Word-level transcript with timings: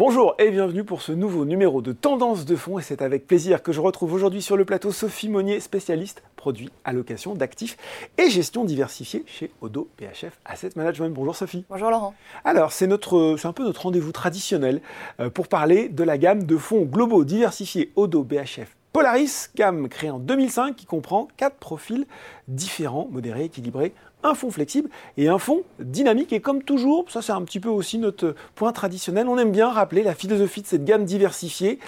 Bonjour 0.00 0.34
et 0.38 0.50
bienvenue 0.50 0.82
pour 0.82 1.02
ce 1.02 1.12
nouveau 1.12 1.44
numéro 1.44 1.82
de 1.82 1.92
Tendance 1.92 2.46
de 2.46 2.56
fonds 2.56 2.78
et 2.78 2.82
c'est 2.82 3.02
avec 3.02 3.26
plaisir 3.26 3.62
que 3.62 3.70
je 3.70 3.82
retrouve 3.82 4.14
aujourd'hui 4.14 4.40
sur 4.40 4.56
le 4.56 4.64
plateau 4.64 4.92
Sophie 4.92 5.28
Monnier, 5.28 5.60
spécialiste 5.60 6.22
produits, 6.36 6.70
allocation 6.84 7.34
d'actifs 7.34 7.76
et 8.16 8.30
gestion 8.30 8.64
diversifiée 8.64 9.24
chez 9.26 9.50
Odo 9.60 9.90
BHF 9.98 10.40
Asset 10.46 10.70
Management. 10.74 11.10
Bonjour 11.10 11.36
Sophie. 11.36 11.66
Bonjour 11.68 11.90
Laurent. 11.90 12.14
Alors 12.46 12.72
c'est 12.72 12.86
notre 12.86 13.36
c'est 13.38 13.46
un 13.46 13.52
peu 13.52 13.62
notre 13.62 13.82
rendez-vous 13.82 14.10
traditionnel 14.10 14.80
euh, 15.20 15.28
pour 15.28 15.48
parler 15.48 15.90
de 15.90 16.02
la 16.02 16.16
gamme 16.16 16.44
de 16.44 16.56
fonds 16.56 16.86
globaux 16.86 17.24
diversifiés 17.24 17.92
Odo 17.94 18.22
BHF 18.22 18.79
Polaris, 18.92 19.50
gamme 19.54 19.88
créée 19.88 20.10
en 20.10 20.18
2005 20.18 20.74
qui 20.74 20.84
comprend 20.84 21.28
quatre 21.36 21.56
profils 21.56 22.06
différents, 22.48 23.06
modérés, 23.10 23.44
équilibrés, 23.44 23.94
un 24.24 24.34
fonds 24.34 24.50
flexible 24.50 24.90
et 25.16 25.28
un 25.28 25.38
fonds 25.38 25.62
dynamique. 25.78 26.32
Et 26.32 26.40
comme 26.40 26.62
toujours, 26.62 27.08
ça 27.08 27.22
c'est 27.22 27.32
un 27.32 27.42
petit 27.42 27.60
peu 27.60 27.68
aussi 27.68 27.98
notre 27.98 28.34
point 28.56 28.72
traditionnel, 28.72 29.28
on 29.28 29.38
aime 29.38 29.52
bien 29.52 29.70
rappeler 29.70 30.02
la 30.02 30.14
philosophie 30.14 30.62
de 30.62 30.66
cette 30.66 30.84
gamme 30.84 31.04
diversifiée. 31.04 31.78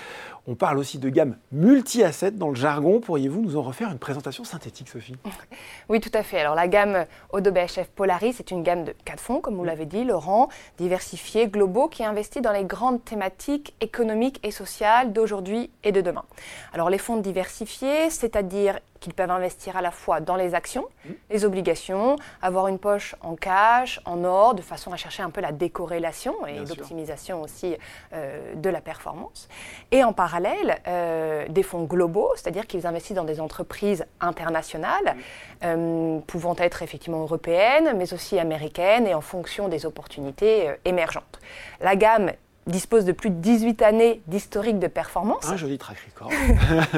On 0.49 0.57
parle 0.57 0.79
aussi 0.79 0.99
de 0.99 1.09
gamme 1.09 1.37
multi-asset 1.53 2.33
dans 2.33 2.49
le 2.49 2.57
jargon. 2.57 2.99
Pourriez-vous 2.99 3.41
nous 3.41 3.57
en 3.57 3.63
refaire 3.63 3.93
une 3.93 3.99
présentation 4.01 4.43
synthétique, 4.43 4.89
Sophie? 4.89 5.15
Oui, 5.89 6.01
tout 6.01 6.11
à 6.15 6.23
fait. 6.23 6.41
Alors 6.41 6.55
la 6.55 6.69
gamme 6.69 7.07
Odo 7.31 7.53
BHF 7.53 7.89
Polaris 7.95 8.37
est 8.39 8.51
une 8.51 8.63
gamme 8.63 8.85
de 8.85 8.95
quatre 9.05 9.21
fonds, 9.21 9.41
comme 9.41 9.57
vous 9.57 9.65
l'avez 9.65 9.85
dit, 9.85 10.05
Laurent, 10.05 10.49
diversifiés, 10.79 11.49
globaux, 11.49 11.89
qui 11.89 12.05
investit 12.05 12.41
dans 12.41 12.53
les 12.53 12.65
grandes 12.65 13.05
thématiques 13.05 13.75
économiques 13.81 14.41
et 14.43 14.51
sociales 14.51 15.13
d'aujourd'hui 15.13 15.71
et 15.85 15.93
de 15.93 16.01
demain. 16.01 16.25
Alors 16.73 16.91
les 16.91 16.99
fonds 16.99 17.19
diversifiés, 17.19 18.11
c'est-à-dire 18.11 18.79
qu'ils 19.03 19.13
peuvent 19.13 19.31
investir 19.31 19.77
à 19.77 19.83
la 19.83 19.91
fois 19.91 20.21
dans 20.21 20.37
les 20.37 20.55
actions, 20.55 20.87
mmh. 21.05 21.11
les 21.31 21.45
obligations, 21.45 22.17
avoir 22.41 22.69
une 22.69 22.79
poche 22.79 23.15
en 23.21 23.35
cash, 23.35 24.01
en 24.07 24.25
or, 24.25 24.55
de 24.55 24.63
façon 24.63 24.93
à 24.93 24.97
chercher 24.97 25.23
un 25.23 25.31
peu 25.31 25.41
la 25.41 25.53
décorrélation 25.53 26.47
et 26.47 26.61
l'optimisation 26.61 27.43
aussi 27.43 27.77
euh, 28.13 28.55
de 28.55 28.71
la 28.71 28.81
performance. 28.81 29.49
Et 29.91 30.05
en 30.05 30.13
parallèle, 30.13 30.79
euh, 30.87 31.47
des 31.49 31.63
fonds 31.63 31.85
globaux, 31.85 32.31
c'est-à-dire 32.37 32.67
qu'ils 32.67 32.87
investissent 32.87 33.17
dans 33.17 33.25
des 33.25 33.41
entreprises 33.41 34.07
internationales, 34.21 35.17
mmh. 35.17 35.21
euh, 35.65 36.19
pouvant 36.21 36.55
être 36.57 36.83
effectivement 36.83 37.21
européennes, 37.23 37.93
mais 37.97 38.15
aussi 38.15 38.39
américaines, 38.39 39.07
et 39.07 39.15
en 39.15 39.21
fonction 39.21 39.69
des 39.69 39.85
opportunités 39.85 40.71
émergentes. 40.85 41.41
La 41.81 41.97
gamme 41.97 42.31
dispose 42.67 43.05
de 43.05 43.13
plus 43.13 43.31
de 43.31 43.37
18 43.37 43.83
années 43.83 44.23
d'historique 44.27 44.79
de 44.79 44.87
performance. 44.87 45.49
Un 45.49 45.57
joli 45.57 45.79
track 45.79 45.97
record. 46.07 46.31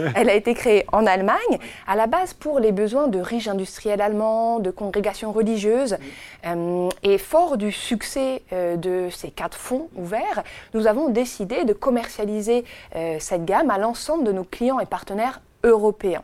Elle 0.14 0.28
a 0.28 0.34
été 0.34 0.54
créée 0.54 0.84
en 0.92 1.06
Allemagne, 1.06 1.58
à 1.86 1.96
la 1.96 2.06
base 2.06 2.34
pour 2.34 2.60
les 2.60 2.72
besoins 2.72 3.08
de 3.08 3.18
riches 3.18 3.48
industriels 3.48 4.00
allemands, 4.00 4.58
de 4.58 4.70
congrégations 4.70 5.32
religieuses. 5.32 5.96
Euh, 6.46 6.88
et 7.02 7.18
fort 7.18 7.56
du 7.56 7.72
succès 7.72 8.42
euh, 8.52 8.76
de 8.76 9.08
ces 9.10 9.30
quatre 9.30 9.56
fonds 9.56 9.88
ouverts, 9.96 10.42
nous 10.74 10.86
avons 10.86 11.08
décidé 11.08 11.64
de 11.64 11.72
commercialiser 11.72 12.64
euh, 12.96 13.16
cette 13.18 13.44
gamme 13.44 13.70
à 13.70 13.78
l'ensemble 13.78 14.24
de 14.24 14.32
nos 14.32 14.44
clients 14.44 14.80
et 14.80 14.86
partenaires 14.86 15.40
européens. 15.62 16.22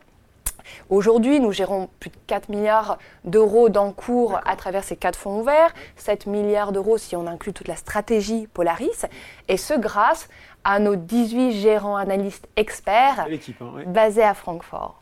Aujourd'hui, 0.89 1.41
nous 1.41 1.53
gérons 1.53 1.89
plus 2.01 2.11
de 2.11 2.17
4 2.27 2.49
milliards 2.49 2.99
d'euros 3.25 3.69
d'encours 3.69 4.41
à 4.45 4.57
travers 4.57 4.85
ces 4.85 4.97
quatre 4.97 5.19
fonds 5.19 5.41
ouverts, 5.41 5.73
7 5.97 6.27
milliards 6.27 6.73
d'euros 6.73 6.99
si 6.99 7.17
on 7.17 7.27
inclut 7.27 7.53
toute 7.53 7.69
la 7.69 7.77
stratégie 7.77 8.47
Polaris, 8.53 9.07
et 9.49 9.57
ce 9.57 9.75
grâce 9.75 10.29
à 10.65 10.79
nos 10.79 10.97
18 10.97 11.53
gérants 11.53 11.97
analystes 11.97 12.49
experts 12.57 13.21
hein, 13.21 13.85
basés 13.87 14.23
à 14.23 14.35
Francfort. 14.35 15.01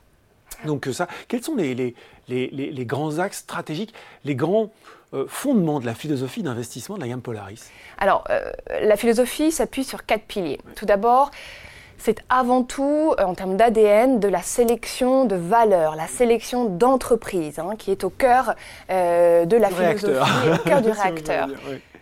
Donc 0.65 0.89
ça, 0.93 1.07
quels 1.29 1.43
sont 1.43 1.55
les, 1.57 1.95
grands 2.85 3.19
axes 3.19 3.39
stratégiques, 3.39 3.95
les 4.25 4.35
grands 4.35 4.71
euh, 5.15 5.25
fondements 5.29 5.81
de 5.81 5.87
la 5.87 5.95
philosophie 5.95 6.43
d'investissement 6.43 6.97
de 6.97 7.03
la 7.03 7.09
gamme 7.09 7.23
Polaris? 7.23 7.71
Alors, 7.99 8.25
euh, 8.31 8.51
la 8.81 8.97
philosophie 8.97 9.53
s'appuie 9.53 9.85
sur 9.85 10.05
quatre 10.05 10.25
piliers. 10.25 10.59
Tout 10.75 10.87
d'abord, 10.87 11.31
c'est 11.99 12.25
avant 12.29 12.63
tout, 12.63 13.15
euh, 13.19 13.25
en 13.25 13.35
termes 13.35 13.57
d'ADN, 13.57 14.21
de 14.21 14.29
la 14.29 14.43
sélection 14.43 15.25
de 15.25 15.37
valeurs, 15.37 15.97
la 15.97 16.07
sélection 16.07 16.65
d'entreprises, 16.67 17.59
hein, 17.59 17.75
qui 17.77 17.91
est 17.91 18.05
au 18.05 18.11
cœur 18.11 18.55
euh, 18.91 19.45
de 19.45 19.57
la 19.57 19.69
philosophie, 19.69 20.49
au 20.55 20.69
cœur 20.69 20.81
du 20.81 20.91
réacteur. 21.03 21.49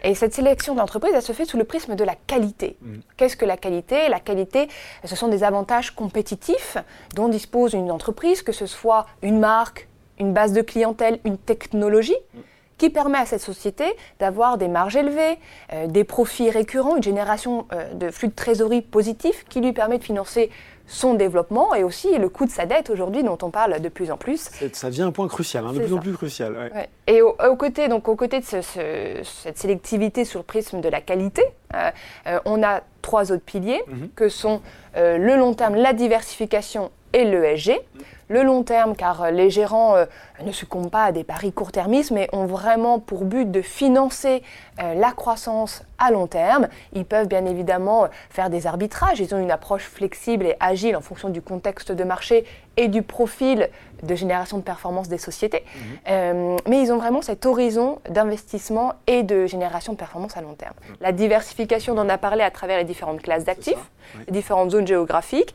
Et 0.05 0.15
cette 0.15 0.35
sélection 0.35 0.75
d'entreprises, 0.75 1.13
elle 1.15 1.23
se 1.23 1.33
fait 1.33 1.47
sous 1.47 1.57
le 1.57 1.65
prisme 1.65 1.97
de 1.97 2.05
la 2.05 2.15
qualité. 2.27 2.77
Mm. 2.81 2.99
Qu'est-ce 3.17 3.37
que 3.37 3.47
la 3.47 3.57
qualité? 3.57 4.09
La 4.09 4.21
qualité, 4.21 4.69
ce 5.05 5.17
sont 5.17 5.29
des 5.29 5.43
avantages 5.43 5.91
compétitifs 5.91 6.77
dont 7.15 7.29
dispose 7.29 7.73
une 7.73 7.91
entreprise, 7.91 8.43
que 8.43 8.53
ce 8.53 8.67
soit 8.67 9.07
une 9.23 9.41
marque, 9.41 9.89
une 10.21 10.33
base 10.33 10.53
de 10.53 10.61
clientèle, 10.63 11.19
une 11.25 11.39
technologie. 11.39 12.17
Mm 12.35 12.39
qui 12.79 12.91
permet 12.91 13.19
à 13.19 13.27
cette 13.27 13.41
société 13.41 13.85
d'avoir 14.21 14.59
des 14.59 14.69
marges 14.69 14.97
élevées, 14.97 15.39
euh, 15.73 15.87
des 15.87 16.05
profits 16.05 16.51
récurrents, 16.51 16.97
une 16.97 17.03
génération 17.03 17.67
euh, 17.73 17.95
de 17.95 18.11
flux 18.11 18.29
de 18.29 18.35
trésorerie 18.35 18.83
positif 18.83 19.45
qui 19.49 19.61
lui 19.61 19.73
permet 19.73 19.99
de 19.99 20.05
financer 20.05 20.51
son 20.89 21.15
développement 21.15 21.75
et 21.75 21.83
aussi 21.83 22.17
le 22.17 22.29
coût 22.29 22.45
de 22.45 22.51
sa 22.51 22.65
dette 22.65 22.91
aujourd'hui 22.91 23.25
dont 23.25 23.39
on 23.43 23.51
parle 23.51 23.81
de 23.81 23.89
plus 23.89 24.13
en 24.13 24.17
plus. 24.17 24.51
Ça 24.73 24.89
devient 24.89 25.03
un 25.03 25.11
point 25.11 25.27
crucial, 25.27 25.67
hein, 25.67 25.73
de 25.73 25.81
plus 25.81 25.93
en 25.93 25.99
plus 25.99 26.13
crucial. 26.13 26.71
Et 27.09 27.23
au, 27.23 27.35
côté, 27.57 27.89
donc, 27.89 28.07
au 28.07 28.15
côté 28.15 28.39
de 28.39 28.45
cette 28.45 29.59
sélectivité 29.59 30.25
sur 30.25 30.39
le 30.39 30.45
prisme 30.45 30.81
de 30.81 30.89
la 30.89 31.01
qualité, 31.01 31.43
euh, 31.75 32.39
on 32.45 32.63
a 32.63 32.83
trois 33.03 33.33
autres 33.33 33.43
piliers 33.43 33.83
mhm. 33.89 34.11
que 34.15 34.29
sont 34.29 34.63
le 34.95 35.37
long 35.37 35.55
terme, 35.55 35.75
la 35.75 35.93
diversification 35.93 36.93
et 37.13 37.25
l'ESG. 37.25 37.71
Mhm 37.71 38.03
le 38.29 38.43
long 38.43 38.63
terme, 38.63 38.97
car 38.97 39.23
euh, 39.23 39.31
les 39.31 39.51
gérants 39.51 39.97
euh, 39.97 40.05
ne 40.45 40.53
succombent 40.53 40.91
pas 40.91 41.05
à 41.05 41.13
des 41.13 41.25
paris 41.25 41.53
court-termistes, 41.53 42.11
mais 42.11 42.29
ont 42.33 42.47
vraiment 42.47 42.99
pour 42.99 43.25
but 43.25 43.51
de 43.51 43.63
financer 43.63 44.43
euh, 44.81 44.95
la 44.95 45.13
croissance 45.13 45.83
à 45.99 46.11
long 46.11 46.27
terme. 46.27 46.69
Ils 46.93 47.05
peuvent 47.05 47.29
bien 47.29 47.47
évidemment 47.47 48.09
faire 48.31 48.51
des 48.51 48.67
arbitrages, 48.67 49.21
ils 49.21 49.35
ont 49.35 49.39
une 49.39 49.51
approche 49.51 49.85
flexible 49.85 50.47
et 50.47 50.57
agile 50.61 50.97
en 50.97 51.01
fonction 51.01 51.29
du 51.31 51.41
contexte 51.41 51.93
de 51.93 52.05
marché 52.05 52.45
et 52.77 52.89
du 52.89 53.01
profil 53.01 53.71
de 54.03 54.15
génération 54.15 54.59
de 54.59 54.63
performance 54.63 55.09
des 55.09 55.17
sociétés. 55.17 55.65
Mhm. 56.07 56.57
mais 56.69 56.83
ils 56.83 56.93
ont 56.93 56.99
vraiment 56.99 57.23
cet 57.23 57.47
horizon 57.47 58.01
d'investissement 58.11 58.93
et 59.07 59.23
de 59.23 59.47
génération 59.47 59.95
de 59.95 59.99
performance 59.99 60.37
à 60.37 60.43
long 60.43 60.53
terme. 60.53 60.75
Mhm. 60.89 60.97
La 61.01 61.13
diversification, 61.13 61.95
on 61.95 61.99
en 61.99 62.09
a 62.11 62.19
parlé 62.19 62.43
à 62.43 62.51
travers 62.51 62.77
les 62.77 62.85
différentes 62.85 63.23
classes 63.23 63.45
d'actifs, 63.45 63.91
les 64.27 64.33
différentes 64.33 64.73
zones 64.73 64.87
géographiques, 64.87 65.55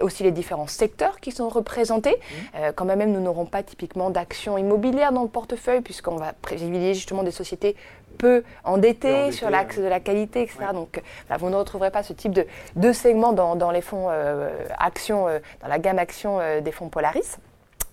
aussi 0.00 0.22
les 0.22 0.32
différents 0.32 0.66
secteurs 0.66 1.20
qui 1.20 1.32
sont 1.32 1.50
représentés. 1.56 2.16
Mmh. 2.16 2.34
Euh, 2.56 2.72
quand 2.74 2.84
même, 2.84 3.12
nous 3.12 3.20
n'aurons 3.20 3.46
pas 3.46 3.62
typiquement 3.62 4.10
d'actions 4.10 4.58
immobilières 4.58 5.12
dans 5.12 5.22
le 5.22 5.28
portefeuille, 5.28 5.80
puisqu'on 5.80 6.16
va 6.16 6.32
privilégier 6.32 6.94
justement 6.94 7.22
des 7.22 7.30
sociétés 7.30 7.76
peu 8.18 8.44
endettées 8.64 9.30
sur 9.30 9.50
l'axe 9.50 9.78
de 9.78 9.84
la 9.84 10.00
qualité, 10.00 10.42
etc. 10.42 10.58
Donc, 10.72 11.02
euh, 11.30 11.36
vous 11.38 11.50
ne 11.50 11.56
retrouverez 11.56 11.90
pas 11.90 12.02
ce 12.02 12.14
type 12.14 12.32
de, 12.32 12.46
de 12.74 12.92
segment 12.92 13.32
dans, 13.32 13.70
les 13.70 13.82
fonds 13.82 14.06
euh, 14.10 14.50
actions, 14.78 15.26
dans 15.62 15.68
la 15.68 15.78
gamme 15.78 15.98
actions 15.98 16.38
des 16.62 16.72
fonds 16.72 16.88
Polaris. 16.88 17.38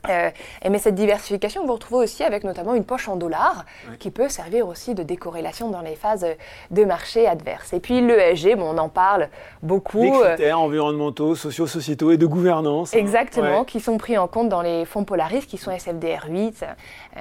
Euh, 0.10 0.30
mais 0.70 0.80
cette 0.80 0.96
diversification, 0.96 1.66
vous 1.66 1.74
retrouvez 1.74 2.04
aussi 2.04 2.24
avec 2.24 2.44
notamment 2.44 2.74
une 2.76 2.84
poche 2.84 3.08
en 3.08 3.16
dollars 3.16 3.66
qui 4.00 4.12
peut 4.12 4.30
servir 4.30 4.68
aussi 4.68 4.96
de 4.96 5.04
décorrélation 5.04 5.70
dans 5.70 5.82
les 5.82 5.96
phases 5.96 6.26
de 6.72 6.86
marché 6.86 7.28
adverses. 7.28 7.74
Et 7.74 7.80
puis 7.80 8.02
l'ESG, 8.02 8.56
bon, 8.56 8.74
on 8.74 8.78
en 8.78 8.90
parle 8.90 9.30
beaucoup. 9.62 10.04
Les 10.04 10.12
euh, 10.12 10.28
critères 10.36 10.60
environnementaux, 10.60 11.36
sociaux, 11.36 11.68
sociétaux 11.68 12.12
et 12.12 12.18
de 12.18 12.26
gouvernance. 12.26 12.94
Exactement, 12.94 13.64
qui 13.64 13.80
sont 13.80 13.98
pris 13.98 14.18
en 14.18 14.28
compte 14.28 14.50
dans 14.50 14.62
les 14.62 14.86
fonds 14.86 15.06
Polaris, 15.06 15.46
qui 15.46 15.58
sont 15.58 15.72
SFDR 15.72 16.26
8, 16.28 16.64
euh, 16.64 16.66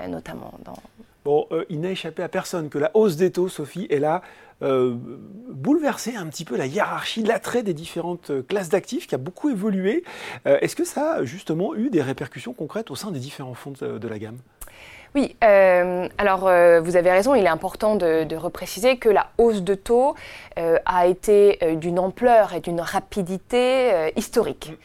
notamment 0.08 0.54
dans... 0.64 0.76
Bon, 1.24 1.46
il 1.68 1.80
n'a 1.80 1.90
échappé 1.90 2.22
à 2.22 2.28
personne 2.28 2.68
que 2.68 2.78
la 2.78 2.90
hausse 2.94 3.16
des 3.16 3.30
taux, 3.30 3.48
Sophie, 3.48 3.86
est 3.90 4.00
là 4.00 4.22
euh, 4.62 4.94
bouleverser 5.48 6.14
un 6.14 6.26
petit 6.26 6.44
peu 6.44 6.56
la 6.56 6.66
hiérarchie, 6.66 7.24
l'attrait 7.24 7.64
des 7.64 7.74
différentes 7.74 8.30
euh, 8.30 8.42
classes 8.42 8.68
d'actifs 8.68 9.08
qui 9.08 9.14
a 9.14 9.18
beaucoup 9.18 9.50
évolué. 9.50 10.04
Euh, 10.46 10.58
est-ce 10.60 10.76
que 10.76 10.84
ça 10.84 11.14
a 11.14 11.24
justement 11.24 11.74
eu 11.74 11.90
des 11.90 12.00
répercussions 12.00 12.52
concrètes 12.52 12.90
au 12.90 12.94
sein 12.94 13.10
des 13.10 13.18
différents 13.18 13.54
fonds 13.54 13.72
de, 13.80 14.08
la 14.08 14.18
gamme? 14.18 14.38
Oui, 15.14 15.36
alors 15.42 16.50
vous 16.82 16.96
avez 16.96 17.10
raison, 17.10 17.34
il 17.34 17.44
est 17.44 17.48
important 17.48 17.96
de, 17.96 18.34
repréciser 18.34 18.96
que 18.96 19.10
la 19.10 19.28
hausse 19.36 19.60
de 19.60 19.74
taux 19.74 20.14
a 20.56 21.06
été 21.06 21.58
d'une 21.76 21.98
ampleur 21.98 22.54
et 22.54 22.60
d'une 22.60 22.80
rapidité 22.80 24.10
historique. 24.16 24.72
Euh, 24.72 24.76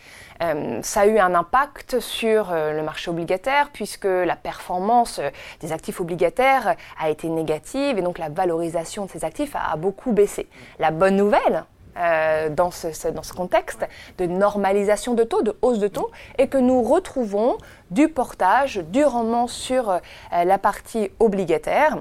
ça 0.82 1.02
a 1.02 1.06
eu 1.08 1.18
un 1.18 1.34
impact 1.34 2.00
sur 2.00 2.52
euh, 2.52 2.74
le 2.74 2.84
marché 2.84 3.10
obligataire 3.10 3.70
puisque 3.72 4.06
la 4.06 4.36
performance 4.36 5.20
euh, 5.20 5.30
des 5.62 5.72
actifs 5.72 6.00
obligataires 6.00 6.76
a 7.00 7.10
été 7.10 7.28
négative 7.30 7.98
et 7.98 8.02
donc 8.02 8.20
la 8.20 8.30
valorisation 8.30 9.06
de 9.06 9.12
ces 9.12 9.26
actifs 9.26 9.56
a, 9.56 9.76
beaucoup 9.78 10.12
baissé. 10.12 10.48
La 10.80 10.92
bonne 10.92 11.16
nouvelle, 11.16 11.64
dans, 11.96 12.70
ce, 12.70 13.08
dans, 13.10 13.24
ce, 13.24 13.34
contexte 13.34 13.88
de 14.20 14.28
normalisation 14.28 15.16
de 15.16 15.24
taux, 15.24 15.42
de 15.42 15.56
hausse 15.64 15.80
de 15.80 15.88
taux, 15.88 16.12
est 16.38 16.48
que 16.48 16.60
nous 16.60 16.84
retrouvons 16.84 17.58
du 17.90 18.08
portage, 18.08 18.78
du 18.78 19.04
rendement 19.04 19.48
sur 19.48 20.00
la 20.32 20.58
partie 20.60 21.10
obligataire. 21.20 21.98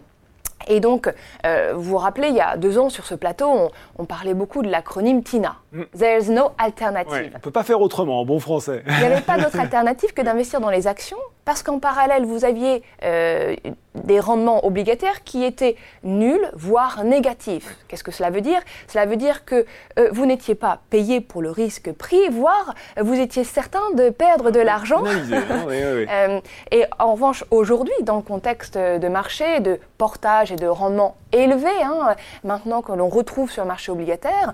Et 0.68 0.80
donc, 0.80 1.12
euh, 1.44 1.72
vous 1.74 1.82
vous 1.82 1.96
rappelez, 1.98 2.28
il 2.28 2.34
y 2.34 2.40
a 2.40 2.56
deux 2.56 2.78
ans 2.78 2.88
sur 2.88 3.06
ce 3.06 3.14
plateau, 3.14 3.70
on, 3.98 4.04
parlait 4.04 4.34
beaucoup 4.34 4.62
de 4.62 4.68
l'acronyme 4.68 5.22
TINA. 5.22 5.56
Mm. 5.72 5.82
There's 5.96 6.28
no 6.28 6.52
alternative. 6.58 7.30
on 7.32 7.36
ne 7.36 7.40
peut 7.40 7.50
pas 7.50 7.62
faire 7.62 7.80
autrement 7.80 8.20
en 8.20 8.24
bon 8.24 8.40
français. 8.40 8.82
Il 8.86 8.96
n'y 8.96 9.04
avait 9.04 9.20
pas 9.20 9.38
d'autre 9.42 9.60
alternative 9.60 10.12
que 10.12 10.22
d'investir 10.22 10.60
dans 10.60 10.70
les 10.70 10.86
actions 10.86 11.18
parce 11.46 11.62
qu'en 11.62 11.78
parallèle, 11.78 12.26
vous 12.26 12.44
aviez 12.44 12.82
euh, 13.04 13.54
des 13.94 14.18
rendements 14.18 14.66
obligataires 14.66 15.22
qui 15.22 15.44
étaient 15.44 15.76
nuls, 16.02 16.50
voire 16.54 17.04
négatifs. 17.04 17.78
Qu'est-ce 17.86 18.02
que 18.02 18.10
cela 18.10 18.30
veut 18.30 18.40
dire? 18.40 18.60
Cela 18.88 19.06
veut 19.06 19.16
dire 19.16 19.44
que 19.44 19.64
euh, 19.96 20.08
vous 20.10 20.26
n'étiez 20.26 20.56
pas 20.56 20.80
payé 20.90 21.20
pour 21.20 21.42
le 21.42 21.52
risque 21.52 21.92
pris, 21.92 22.28
voire 22.30 22.74
vous 23.00 23.14
étiez 23.14 23.44
certain 23.44 23.92
de 23.94 24.10
perdre 24.10 24.50
de 24.50 24.58
l'argent. 24.58 25.04
Hein, 25.06 26.40
et 26.72 26.84
en 26.98 27.12
revanche, 27.12 27.44
aujourd'hui, 27.52 27.94
dans 28.02 28.16
le 28.16 28.22
contexte 28.22 28.76
de 28.76 29.08
marché, 29.08 29.60
de 29.60 29.78
portage 29.98 30.50
et 30.50 30.56
de 30.56 30.66
rendement 30.66 31.16
élevé, 31.30 31.70
hein, 31.84 32.16
maintenant 32.42 32.82
que 32.82 32.90
l'on 32.90 33.08
retrouve 33.08 33.52
sur 33.52 33.62
le 33.62 33.68
marché 33.68 33.92
obligataire, 33.92 34.52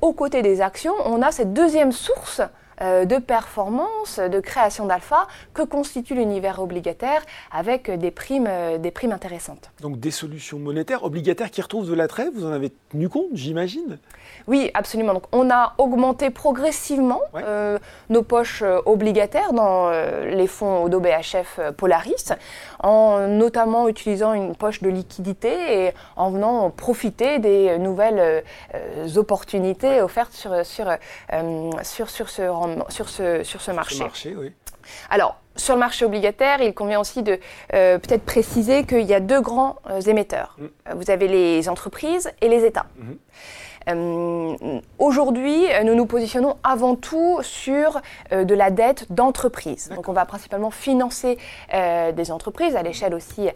aux 0.00 0.12
côtés 0.12 0.42
des 0.42 0.60
actions, 0.60 0.94
on 1.04 1.22
a 1.22 1.30
cette 1.30 1.52
deuxième 1.52 1.92
source 1.92 2.42
euh, 2.80 3.04
de 3.04 3.18
performance, 3.18 4.18
de 4.18 4.40
création 4.40 4.86
d'alpha 4.86 5.28
que 5.52 5.62
constitue 5.62 6.14
l'univers 6.14 6.60
obligataire 6.60 7.22
avec 7.52 7.90
des 7.90 8.10
primes, 8.10 8.48
euh, 8.48 8.78
des 8.78 8.90
primes 8.90 9.12
intéressantes. 9.12 9.70
Donc 9.80 10.00
des 10.00 10.10
solutions 10.10 10.58
monétaires 10.58 11.04
obligataires 11.04 11.50
qui 11.50 11.62
retrouvent 11.62 11.88
de 11.88 11.94
l'attrait, 11.94 12.30
vous 12.34 12.44
en 12.44 12.52
avez 12.52 12.72
tenu 12.90 13.08
compte, 13.08 13.28
j'imagine? 13.32 13.98
Oui, 14.48 14.70
absolument. 14.74 15.14
Donc 15.14 15.24
on 15.32 15.50
a 15.50 15.74
augmenté 15.78 16.30
progressivement 16.30 17.20
euh, 17.36 17.78
nos 18.10 18.22
poches 18.22 18.64
obligataires 18.86 19.52
dans 19.52 19.90
les 20.24 20.46
fonds 20.46 20.82
Odo 20.82 21.00
BHF 21.00 21.60
Polaris, 21.76 22.32
en 22.82 23.28
notamment 23.28 23.88
utilisant 23.88 24.32
une 24.32 24.56
poche 24.56 24.82
de 24.82 24.88
liquidité 24.88 25.86
et 25.86 25.92
en 26.16 26.30
venant 26.30 26.70
profiter 26.70 27.38
des 27.38 27.78
nouvelles 27.78 28.42
opportunités 29.16 30.00
offertes 30.00 30.32
sur, 30.32 30.64
sur, 30.66 30.88
sur, 31.82 32.10
sur 32.10 32.28
ce 32.28 32.42
sur 32.88 33.08
ce, 33.08 33.42
sur 33.42 33.60
ce 33.60 33.70
marché. 33.70 34.04
Alors, 35.10 35.40
sur 35.56 35.74
le 35.74 35.80
marché 35.80 36.04
obligataire, 36.04 36.60
il 36.60 36.74
convient 36.74 37.00
aussi 37.00 37.22
de 37.22 37.38
euh, 37.72 37.98
peut-être 37.98 38.24
préciser 38.24 38.84
qu'il 38.84 39.02
y 39.02 39.14
a 39.14 39.20
deux 39.20 39.40
grands 39.40 39.76
euh, 39.88 40.00
émetteurs. 40.00 40.56
Mm. 40.58 40.94
Vous 40.96 41.10
avez 41.10 41.28
les 41.28 41.68
entreprises 41.68 42.30
et 42.40 42.48
les 42.48 42.64
États. 42.64 42.86
Mm-hmm. 42.98 43.16
Euh, 43.88 44.78
aujourd'hui, 44.98 45.64
nous 45.84 45.94
nous 45.94 46.06
positionnons 46.06 46.56
avant 46.62 46.94
tout 46.96 47.40
sur 47.42 48.00
euh, 48.32 48.44
de 48.44 48.54
la 48.54 48.70
dette 48.70 49.12
d'entreprise. 49.12 49.90
Donc 49.94 50.08
on 50.08 50.12
va 50.12 50.24
principalement 50.24 50.70
financer 50.70 51.38
euh, 51.72 52.12
des 52.12 52.30
entreprises 52.30 52.76
à 52.76 52.82
l'échelle 52.82 53.14
aussi 53.14 53.48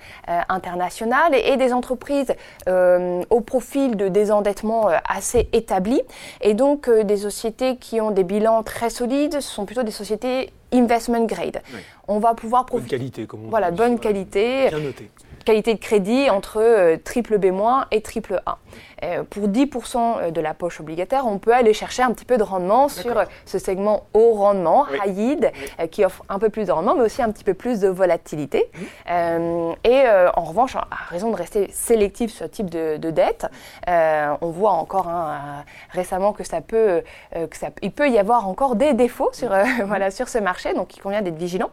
internationale 0.49 1.35
et, 1.35 1.57
des 1.57 1.73
entreprises 1.73 2.35
au 2.67 3.41
profil 3.41 3.97
de 3.97 4.09
désendettement 4.09 4.89
assez 5.09 5.49
établi. 5.53 6.01
Et 6.41 6.55
donc 6.55 6.89
des 6.91 7.17
sociétés 7.17 7.77
qui 7.77 8.01
ont 8.01 8.11
des 8.11 8.25
bilans 8.25 8.63
très 8.63 8.91
solides, 8.91 9.35
ce 9.35 9.41
sont 9.41 9.67
plutôt 9.67 9.83
des 9.83 9.91
sociétés 9.91 10.53
investment 10.73 11.25
grade. 11.25 11.63
On 12.07 12.19
va 12.19 12.35
pouvoir 12.35 12.67
profiter. 12.67 12.97
Bonne 12.97 12.99
qualité, 12.99 13.27
comme 13.27 13.47
on 13.47 13.49
Voilà, 13.49 13.71
bonne 13.71 13.99
qualité. 13.99 14.69
Bien 14.69 14.81
noté 14.81 15.11
qualité 15.45 15.75
de 15.75 15.79
crédit 15.79 16.31
entre 16.31 16.61
euh, 16.61 16.97
triple 17.03 17.39
B- 17.39 17.49
et 17.91 18.01
triple 18.03 18.41
A. 18.47 18.59
Euh, 19.05 19.23
pour 19.23 19.49
10% 19.49 19.97
euh, 19.97 20.31
de 20.31 20.41
la 20.41 20.55
poche 20.55 20.81
obligataire, 20.81 21.27
on 21.27 21.39
peut 21.39 21.55
aller 21.55 21.73
chercher 21.73 22.03
un 22.03 22.13
petit 22.13 22.25
peu 22.25 22.37
de 22.37 22.43
rendement 22.43 22.89
sur 22.89 23.25
ce 23.47 23.59
segment 23.59 24.05
haut 24.13 24.35
rendement, 24.35 24.87
high 25.05 25.17
yield, 25.17 25.53
qui 25.91 26.05
offre 26.05 26.23
un 26.29 26.39
peu 26.39 26.49
plus 26.51 26.67
de 26.67 26.73
rendement, 26.73 26.95
mais 26.95 27.05
aussi 27.05 27.23
un 27.23 27.31
petit 27.31 27.45
peu 27.45 27.55
plus 27.55 27.81
de 27.81 27.89
volatilité. 27.89 28.71
et 29.09 30.05
en 30.37 30.45
revanche, 30.45 30.77
à 30.77 30.87
raison 31.09 31.31
de 31.31 31.37
rester 31.37 31.71
sélectif 31.73 32.33
sur 32.33 32.47
ce 32.47 32.51
type 32.51 32.71
de, 32.71 33.11
dette, 33.11 33.47
on 33.87 34.51
voit 34.51 34.73
encore 34.73 35.09
hein, 35.09 35.65
récemment 35.91 36.33
que 36.33 36.45
ça 36.45 36.61
peut, 36.61 37.03
que 37.33 37.57
ça, 37.57 37.69
il 37.83 37.93
peut 37.93 38.09
y 38.09 38.19
avoir 38.19 38.47
encore 38.49 38.77
des 38.77 38.95
défauts 38.95 39.31
sur, 39.33 39.51
voilà, 39.87 40.11
sur 40.11 40.29
ce 40.29 40.39
marché, 40.39 40.75
donc 40.75 40.97
il 40.97 41.01
convient 41.01 41.23
d'être 41.23 41.39
vigilant. 41.39 41.71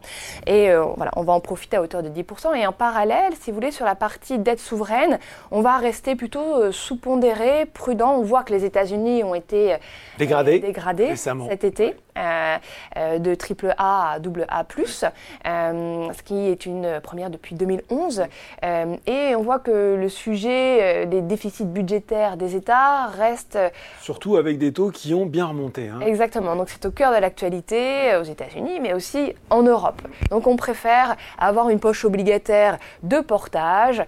Et 0.47 0.69
voilà, 0.95 1.11
on 1.15 1.23
va 1.23 1.33
en 1.33 1.39
profiter 1.39 1.77
à 1.77 1.81
hauteur 1.81 2.03
de 2.03 2.09
10%. 2.09 2.56
Et 2.56 2.65
en 2.65 2.71
parallèle, 2.71 3.33
si 3.39 3.51
vous 3.51 3.56
voulez, 3.56 3.64
sur 3.71 3.85
la 3.85 3.95
partie 3.95 4.39
dette 4.39 4.59
souveraine, 4.59 5.19
on 5.51 5.62
va 5.62 5.77
rester 5.77 6.15
plutôt 6.15 6.56
euh, 6.56 6.71
sous-pondéré, 6.71 7.65
prudent. 7.65 8.15
On 8.15 8.23
voit 8.23 8.44
que 8.44 8.53
les 8.53 8.65
États-Unis 8.65 9.23
ont 9.23 9.35
été 9.35 9.73
euh, 9.73 9.77
dégradés, 10.17 10.59
dégradés 10.59 11.15
cet 11.15 11.63
été. 11.63 11.95
Euh, 12.17 12.57
euh, 12.95 13.19
de 13.19 13.35
triple 13.35 13.73
A 13.77 14.13
à 14.13 14.19
double 14.19 14.45
A+, 14.47 14.65
euh, 14.65 16.07
ce 16.13 16.23
qui 16.23 16.47
est 16.47 16.65
une 16.65 17.01
première 17.01 17.29
depuis 17.29 17.56
2011. 17.56 18.23
et 18.63 19.35
on 19.35 19.41
voit 19.41 19.59
que 19.59 19.95
le 20.00 20.07
sujet 20.07 21.06
des 21.07 21.21
déficits 21.21 21.65
budgétaires 21.65 22.38
des 22.38 22.56
États 22.56 23.07
reste... 23.07 23.57
Surtout 24.01 24.38
avec 24.38 24.57
des 24.57 24.71
taux 24.71 24.91
qui 24.91 25.13
ont 25.13 25.25
bien 25.25 25.47
remonté. 25.47 25.89
Hein. 25.89 26.00
Exactement, 26.06 26.56
donc 26.56 26.69
c'est 26.69 26.85
au 26.85 26.91
cœur 26.91 27.13
de 27.13 27.19
l'actualité 27.19 28.15
aux 28.19 28.23
États-Unis, 28.23 28.79
mais 28.81 28.94
aussi 28.94 29.33
en 29.50 29.63
Europe. 29.63 30.01
Donc 30.29 30.47
on 30.47 30.56
préfère 30.56 31.18
avoir 31.38 31.69
une 31.69 31.79
poche 31.79 32.06
obligataire 32.06 32.77
de 33.03 33.19
portage 33.45 34.03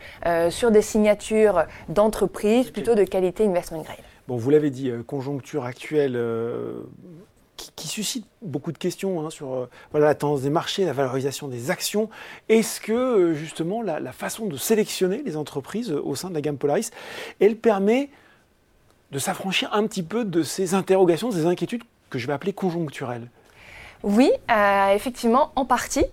sur 0.49 0.71
des 0.71 0.81
signatures 0.81 1.65
d'entreprises 1.89 2.71
plutôt 2.71 2.95
de 2.95 3.03
qualité 3.03 3.45
investment 3.45 3.83
grade. 3.83 3.97
Bon, 4.27 4.35
vous 4.35 4.49
l'avez 4.49 4.71
dit, 4.71 4.91
conjoncture 5.05 5.63
actuelle 5.63 6.17
qui, 7.75 7.87
suscite 7.87 8.25
beaucoup 8.41 8.71
de 8.71 8.77
questions 8.77 9.25
hein, 9.25 9.29
sur 9.29 9.53
euh, 9.53 9.69
la 9.93 10.15
tendance 10.15 10.41
des 10.41 10.49
marchés, 10.49 10.85
la 10.85 10.93
valorisation 10.93 11.47
des 11.47 11.71
actions. 11.71 12.09
Est-ce 12.49 12.79
que 12.79 12.93
euh, 12.93 13.33
justement 13.33 13.81
la, 13.81 14.11
façon 14.11 14.45
de 14.45 14.57
sélectionner 14.57 15.21
les 15.23 15.35
entreprises 15.35 15.91
euh, 15.91 16.01
au 16.01 16.15
sein 16.15 16.29
de 16.29 16.35
la 16.35 16.41
gamme 16.41 16.57
Polaris, 16.57 16.91
elle 17.39 17.57
permet 17.57 18.09
de 19.11 19.19
s'affranchir 19.19 19.73
un 19.73 19.85
petit 19.87 20.03
peu 20.03 20.25
de 20.25 20.43
ces 20.43 20.73
interrogations, 20.73 21.31
ces 21.31 21.45
inquiétudes 21.45 21.83
que 22.09 22.19
je 22.19 22.27
vais 22.27 22.33
appeler 22.33 22.53
conjoncturelles? 22.53 23.29
Oui, 24.03 24.31
effectivement, 24.93 25.51
en 25.55 25.65
partie. 25.65 26.05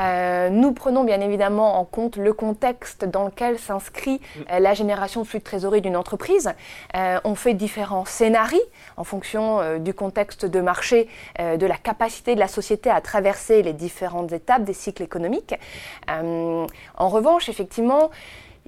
Euh, 0.00 0.48
nous 0.48 0.72
prenons 0.72 1.04
bien 1.04 1.20
évidemment 1.20 1.78
en 1.80 1.84
compte 1.84 2.16
le 2.16 2.32
contexte 2.32 3.04
dans 3.04 3.24
lequel 3.24 3.58
s'inscrit 3.58 4.20
euh, 4.50 4.60
la 4.60 4.74
génération 4.74 5.22
de 5.22 5.26
flux 5.26 5.40
de 5.40 5.44
trésorerie 5.44 5.80
d'une 5.80 5.96
entreprise. 5.96 6.52
Euh, 6.94 7.18
on 7.24 7.34
fait 7.34 7.54
différents 7.54 8.04
scénarios 8.04 8.58
en 8.96 9.04
fonction 9.04 9.78
du 9.78 9.94
contexte 9.94 10.44
de 10.44 10.60
marché, 10.60 11.08
de 11.38 11.66
la 11.66 11.76
capacité 11.76 12.34
de 12.34 12.40
la 12.40 12.48
société 12.48 12.90
à 12.90 13.00
traverser 13.00 13.62
les 13.62 13.72
différentes 13.72 14.32
étapes 14.32 14.64
des 14.64 14.72
cycles 14.72 15.02
économiques. 15.02 15.54
en 16.08 17.08
revanche, 17.08 17.48
effectivement, 17.48 18.10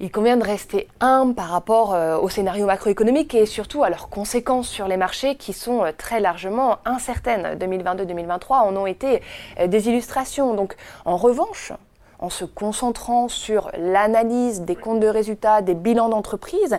il 0.01 0.11
convient 0.11 0.35
de 0.35 0.43
rester 0.43 0.87
humble 0.99 1.35
par 1.35 1.49
rapport 1.49 1.93
euh, 1.93 2.17
au 2.17 2.27
scénario 2.27 2.65
macroéconomique 2.65 3.35
et 3.35 3.45
surtout 3.45 3.83
à 3.83 3.89
leurs 3.89 4.09
conséquences 4.09 4.67
sur 4.67 4.87
les 4.87 4.97
marchés 4.97 5.35
qui 5.35 5.53
sont 5.53 5.83
euh, 5.83 5.91
très 5.95 6.19
largement 6.19 6.79
incertaines. 6.85 7.55
2022-2023 7.59 8.53
en 8.63 8.75
ont 8.75 8.87
été 8.87 9.21
euh, 9.59 9.67
des 9.67 9.89
illustrations. 9.89 10.55
Donc, 10.55 10.75
en 11.05 11.17
revanche, 11.17 11.71
en 12.17 12.31
se 12.31 12.45
concentrant 12.45 13.27
sur 13.27 13.69
l'analyse 13.77 14.61
des 14.61 14.75
comptes 14.75 14.99
de 14.99 15.07
résultats, 15.07 15.61
des 15.61 15.75
bilans 15.75 16.09
d'entreprise, 16.09 16.77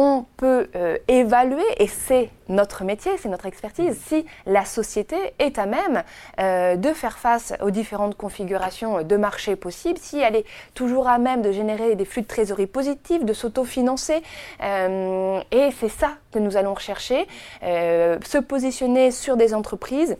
on 0.00 0.24
peut 0.36 0.68
euh, 0.76 0.96
évaluer, 1.08 1.64
et 1.78 1.88
c'est 1.88 2.30
notre 2.48 2.84
métier, 2.84 3.10
c'est 3.18 3.28
notre 3.28 3.46
expertise, 3.46 3.98
si 4.06 4.24
la 4.46 4.64
société 4.64 5.16
est 5.40 5.58
à 5.58 5.66
même 5.66 6.04
euh, 6.38 6.76
de 6.76 6.92
faire 6.92 7.18
face 7.18 7.52
aux 7.60 7.72
différentes 7.72 8.16
configurations 8.16 9.02
de 9.02 9.16
marché 9.16 9.56
possibles, 9.56 9.98
si 10.00 10.20
elle 10.20 10.36
est 10.36 10.44
toujours 10.74 11.08
à 11.08 11.18
même 11.18 11.42
de 11.42 11.50
générer 11.50 11.96
des 11.96 12.04
flux 12.04 12.22
de 12.22 12.28
trésorerie 12.28 12.68
positifs, 12.68 13.24
de 13.24 13.32
s'autofinancer. 13.32 14.22
Euh, 14.62 15.40
et 15.50 15.70
c'est 15.80 15.88
ça 15.88 16.12
que 16.30 16.38
nous 16.38 16.56
allons 16.56 16.74
rechercher, 16.74 17.26
se 17.62 18.38
positionner 18.38 19.10
sur 19.10 19.36
des 19.36 19.52
entreprises 19.52 20.16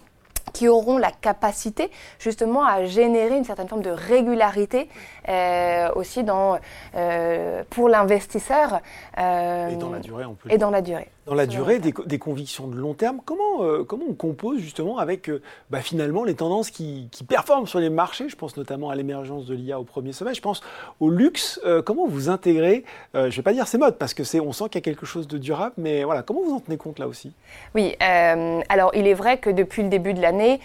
qui 0.58 0.66
auront 0.66 0.98
la 0.98 1.12
capacité 1.12 1.88
justement 2.18 2.66
à 2.66 2.84
générer 2.84 3.36
une 3.36 3.44
certaine 3.44 3.68
forme 3.68 3.82
de 3.82 3.90
régularité 3.90 4.88
euh, 5.28 5.88
aussi 5.94 6.24
dans, 6.24 6.58
euh, 6.96 7.62
pour 7.70 7.88
l'investisseur. 7.88 8.80
Euh, 9.18 9.68
et 9.68 9.76
dans 9.76 9.90
la 9.90 10.00
durée, 10.00 10.24
on 10.24 10.34
peut. 10.34 10.50
Et 10.50 10.58
dans 10.58 10.70
la 10.70 10.82
durée 10.82 11.08
dans 11.28 11.34
la 11.34 11.46
durée, 11.46 11.78
des, 11.78 12.18
convictions 12.18 12.68
de 12.68 12.76
long 12.76 12.94
terme. 12.94 13.20
Comment, 13.24 13.62
euh, 13.62 13.84
comment 13.84 14.06
on 14.08 14.14
compose 14.14 14.60
justement 14.60 14.98
avec 14.98 15.28
euh, 15.28 15.42
bah, 15.70 15.80
finalement 15.80 16.24
les 16.24 16.34
tendances 16.34 16.70
qui, 16.70 17.08
performent 17.28 17.66
sur 17.66 17.80
les 17.80 17.90
marchés? 17.90 18.28
Je 18.28 18.36
pense 18.36 18.56
notamment 18.56 18.88
à 18.88 18.94
l'émergence 18.94 19.44
de 19.44 19.54
l'IA 19.54 19.78
au 19.78 19.84
premier 19.84 20.12
sommet. 20.12 20.32
Je 20.32 20.40
pense 20.40 20.62
au 21.00 21.10
luxe. 21.10 21.60
Euh, 21.66 21.82
comment 21.82 22.06
vous 22.06 22.30
intégrez 22.30 22.84
Je 23.14 23.18
ne 23.18 23.28
vais 23.28 23.42
pas 23.42 23.52
dire 23.52 23.68
ces 23.68 23.76
modes 23.76 23.98
parce 23.98 24.14
que 24.14 24.24
c'est, 24.24 24.40
on 24.40 24.52
sent 24.52 24.64
qu'il 24.70 24.76
y 24.76 24.78
a 24.78 24.82
quelque 24.82 25.04
chose 25.04 25.28
de 25.28 25.36
durable, 25.36 25.74
mais 25.76 26.02
voilà, 26.04 26.22
comment 26.22 26.40
vous 26.42 26.54
en 26.54 26.60
tenez 26.60 26.78
compte 26.78 26.98
là 26.98 27.06
aussi? 27.06 27.32
Oui, 27.74 27.94
alors 28.00 28.92
il 28.94 29.06
est 29.06 29.14
vrai 29.14 29.38
que 29.38 29.50
depuis 29.50 29.82
le 29.82 29.88
début 29.88 30.14
de 30.14 30.22
l'année, 30.22 30.60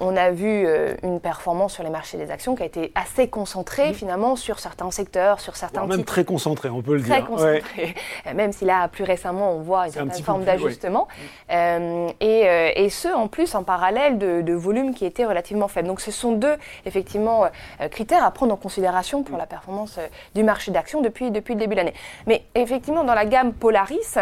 on 0.00 0.16
a 0.16 0.30
vu 0.30 0.66
une 1.02 1.20
performance 1.20 1.74
sur 1.74 1.82
les 1.82 1.90
marchés 1.90 2.16
des 2.16 2.30
actions 2.30 2.56
qui 2.56 2.62
a 2.62 2.66
été 2.66 2.92
assez 2.94 3.28
concentrée 3.28 3.90
mmh. 3.90 3.94
finalement 3.94 4.36
sur 4.36 4.58
certains 4.58 4.90
secteurs, 4.90 5.40
sur 5.40 5.56
certains 5.56 5.86
Même 5.86 6.04
très 6.04 6.24
concentrée, 6.24 6.70
on 6.70 6.82
peut 6.82 6.94
le 6.94 7.02
dire. 7.02 7.14
Très 7.14 7.24
concentrée. 7.24 7.94
Même 8.34 8.52
si 8.52 8.64
là, 8.64 8.88
plus 8.88 9.04
récemment, 9.04 9.52
on 9.52 9.60
voit 9.60 9.86
certaines 10.08 10.24
formes 10.24 10.44
d'ajustement. 10.44 11.08
et, 11.50 12.40
et, 12.76 12.90
ce, 12.90 13.08
en 13.08 13.28
plus, 13.28 13.54
en 13.54 13.62
parallèle 13.62 14.18
de, 14.18 14.40
de 14.42 14.52
volumes 14.52 14.94
qui 14.94 15.04
étaient 15.04 15.24
relativement 15.24 15.68
faibles. 15.68 15.88
Donc 15.88 16.00
ce 16.00 16.10
sont 16.10 16.32
deux, 16.32 16.56
effectivement, 16.84 17.46
critères 17.90 18.24
à 18.24 18.30
prendre 18.30 18.52
en 18.52 18.56
considération 18.56 19.22
pour 19.22 19.38
la 19.38 19.46
performance 19.46 19.98
du 20.34 20.42
marché 20.42 20.70
d'action 20.70 21.02
depuis, 21.02 21.30
depuis 21.30 21.54
le 21.54 21.60
début 21.60 21.74
de 21.74 21.80
l'année. 21.80 21.94
Mais 22.26 22.44
effectivement, 22.54 23.04
dans 23.04 23.14
la 23.14 23.24
gamme 23.24 23.52
Polaris, 23.52 24.16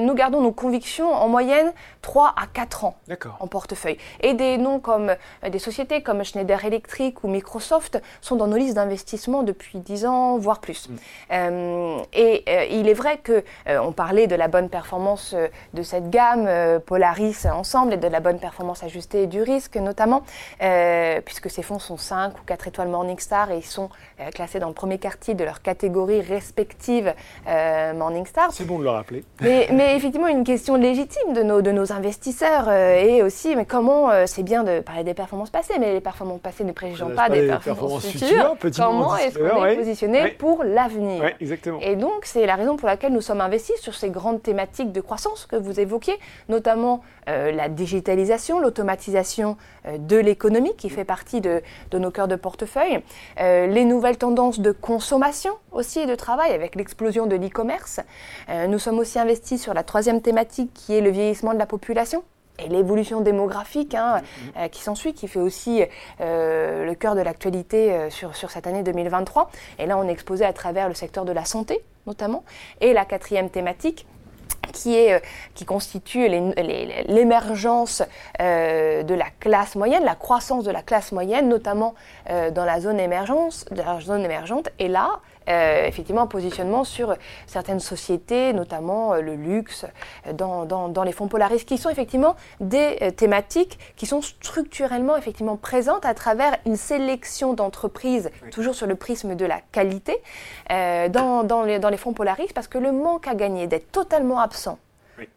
nous 0.00 0.14
gardons 0.14 0.40
nos 0.40 0.52
convictions 0.52 1.12
en 1.12 1.28
moyenne 1.28 1.72
3 2.02 2.34
à 2.36 2.46
4 2.46 2.84
ans 2.84 2.96
en 3.40 3.46
portefeuille. 3.46 3.98
Et 4.20 4.34
des 4.34 4.58
noms 4.58 4.80
comme 4.80 5.14
des 5.48 5.58
sociétés 5.58 6.02
comme 6.02 6.24
Schneider 6.24 6.64
Electric 6.64 7.24
ou 7.24 7.28
Microsoft 7.28 8.00
sont 8.20 8.36
dans 8.36 8.46
nos 8.46 8.56
listes 8.56 8.74
d'investissement 8.74 9.42
depuis 9.42 9.78
10 9.78 10.06
ans, 10.06 10.38
voire 10.38 10.60
plus. 10.60 10.88
Mm. 10.88 10.94
Euh, 11.32 11.98
et 12.12 12.44
euh, 12.48 12.64
il 12.70 12.88
est 12.88 12.94
vrai 12.94 13.18
que 13.18 13.44
euh, 13.68 13.78
on 13.80 13.92
parlait 13.92 14.26
de 14.26 14.34
la 14.34 14.48
bonne 14.48 14.68
performance 14.68 15.17
de 15.74 15.82
cette 15.82 16.10
gamme 16.10 16.48
Polaris 16.86 17.46
ensemble 17.46 17.94
et 17.94 17.96
de 17.96 18.08
la 18.08 18.20
bonne 18.20 18.38
performance 18.38 18.82
ajustée 18.82 19.26
du 19.26 19.42
risque 19.42 19.76
notamment, 19.76 20.22
puisque 21.24 21.50
ces 21.50 21.62
fonds 21.62 21.78
sont 21.78 21.96
5 21.96 22.32
ou 22.34 22.44
4 22.46 22.68
étoiles 22.68 22.88
Morningstar 22.88 23.50
et 23.50 23.58
ils 23.58 23.64
sont 23.64 23.90
classés 24.34 24.58
dans 24.58 24.68
le 24.68 24.74
premier 24.74 24.98
quartier 24.98 25.34
de 25.34 25.44
leur 25.44 25.62
catégorie 25.62 26.20
respective 26.20 27.14
Morningstar. 27.46 28.48
C'est 28.52 28.66
bon 28.66 28.78
de 28.78 28.84
le 28.84 28.90
rappeler. 28.90 29.24
Mais, 29.40 29.68
mais, 29.72 29.96
effectivement, 29.96 30.28
une 30.28 30.44
question 30.44 30.76
légitime 30.76 31.32
de 31.34 31.42
nos, 31.42 31.62
de 31.62 31.70
nos 31.70 31.92
investisseurs 31.92 32.70
et 32.70 33.22
aussi, 33.22 33.56
mais 33.56 33.64
comment 33.64 34.10
c'est 34.26 34.42
bien 34.42 34.64
de 34.64 34.80
parler 34.80 35.04
des 35.04 35.14
performances 35.14 35.50
passées, 35.50 35.78
mais 35.78 35.92
les 35.92 36.00
performances 36.00 36.40
passées 36.40 36.64
ne 36.64 36.72
préjugeant 36.72 37.10
pas, 37.10 37.28
des 37.28 37.46
performances, 37.46 38.06
futures. 38.06 38.56
comment 38.76 39.16
est-ce 39.16 39.38
qu'on 39.38 39.64
est 39.64 39.76
positionné 39.76 40.28
pour 40.38 40.64
l'avenir? 40.64 41.24
Et 41.80 41.96
donc, 41.96 42.24
c'est 42.24 42.46
la 42.46 42.56
raison 42.56 42.76
pour 42.76 42.88
laquelle 42.88 43.12
nous 43.12 43.20
sommes 43.20 43.40
investis 43.40 43.80
sur 43.80 43.94
ces 43.94 44.10
grandes 44.10 44.42
thématiques 44.42 44.92
de 44.92 45.00
croissance 45.08 45.46
que 45.46 45.56
vous 45.56 45.80
évoquiez, 45.80 46.18
notamment 46.50 47.00
euh, 47.30 47.50
la 47.50 47.70
digitalisation, 47.70 48.60
l'automatisation 48.60 49.56
euh, 49.86 49.96
de 49.96 50.18
l'économie 50.18 50.76
qui 50.76 50.90
fait 50.90 51.06
partie 51.06 51.40
de, 51.40 51.62
nos 51.94 52.10
cœurs 52.10 52.28
de 52.28 52.36
portefeuille, 52.36 53.00
euh, 53.40 53.66
les 53.66 53.86
nouvelles 53.86 54.18
tendances 54.18 54.60
de 54.60 54.70
consommation 54.70 55.52
aussi 55.72 56.00
et 56.00 56.06
de 56.06 56.14
travail 56.14 56.52
avec 56.52 56.74
l'explosion 56.74 57.26
de 57.26 57.36
l'e-commerce. 57.36 58.00
nous 58.68 58.78
sommes 58.78 58.98
aussi 58.98 59.18
investis 59.18 59.62
sur 59.62 59.72
la 59.72 59.82
troisième 59.82 60.20
thématique 60.20 60.72
qui 60.74 60.94
est 60.94 61.00
le 61.00 61.10
vieillissement 61.10 61.54
de 61.54 61.58
la 61.58 61.66
population 61.66 62.22
et 62.58 62.68
l'évolution 62.68 63.20
démographique 63.22 63.94
hein, 63.94 64.20
qui 64.70 64.82
s'ensuit, 64.82 65.14
qui 65.14 65.28
fait 65.28 65.38
aussi 65.38 65.82
le 66.20 66.92
cœur 66.94 67.14
de 67.14 67.20
l'actualité 67.20 68.10
sur, 68.10 68.34
sur 68.34 68.50
cette 68.50 68.66
année 68.66 68.82
2023. 68.82 69.50
Et 69.78 69.86
là, 69.86 69.96
on 69.98 70.08
est 70.08 70.12
exposé 70.12 70.44
à 70.44 70.52
travers 70.52 70.88
le 70.88 70.94
secteur 70.94 71.24
de 71.24 71.32
la 71.32 71.44
santé, 71.44 71.84
notamment. 72.06 72.44
Et 72.80 72.92
la 72.92 73.04
quatrième 73.04 73.50
thématique, 73.50 74.06
qui, 74.72 74.96
est, 74.96 75.22
qui 75.54 75.64
constitue 75.64 76.28
l'émergence 76.28 78.02
de 78.38 79.14
la 79.14 79.26
classe 79.40 79.76
moyenne, 79.76 80.04
la 80.04 80.14
croissance 80.14 80.64
de 80.64 80.70
la 80.70 80.82
classe 80.82 81.12
moyenne, 81.12 81.48
notamment 81.48 81.94
dans 82.28 82.64
la 82.64 82.80
zone, 82.80 83.00
émergence, 83.00 83.64
la 83.70 84.00
zone 84.00 84.24
émergente. 84.24 84.68
Et 84.78 84.88
là, 84.88 85.20
euh, 85.48 85.86
effectivement 85.86 86.22
un 86.22 86.26
positionnement 86.26 86.84
sur 86.84 87.14
certaines 87.46 87.80
sociétés, 87.80 88.52
notamment 88.52 89.14
euh, 89.14 89.20
le 89.20 89.34
luxe, 89.34 89.86
euh, 90.26 90.32
dans, 90.32 90.66
dans, 90.66 91.02
les 91.02 91.12
fonds 91.12 91.28
Polaris, 91.28 91.64
qui 91.64 91.78
sont 91.78 91.88
effectivement 91.88 92.36
des 92.60 93.12
thématiques 93.16 93.78
qui 93.96 94.06
sont 94.06 94.20
structurellement 94.20 95.16
effectivement 95.16 95.56
présentes 95.56 96.04
à 96.04 96.14
travers 96.14 96.56
une 96.66 96.76
sélection 96.76 97.54
d'entreprises, 97.54 98.30
toujours 98.50 98.74
sur 98.74 98.86
le 98.86 98.94
prisme 98.94 99.34
de 99.34 99.44
la 99.44 99.60
qualité, 99.72 100.16
dans, 100.68 101.44
dans, 101.44 101.62
les, 101.62 101.78
dans 101.78 101.88
les 101.88 101.96
fonds 101.96 102.12
Polaris, 102.12 102.52
parce 102.54 102.68
que 102.68 102.78
le 102.78 102.92
manque 102.92 103.26
à 103.26 103.34
gagner 103.34 103.66
d'être 103.66 103.90
totalement 103.90 104.40
absent 104.40 104.78